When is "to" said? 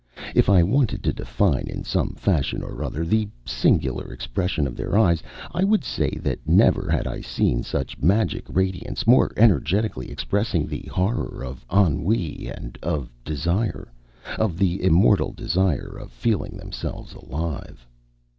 1.03-1.13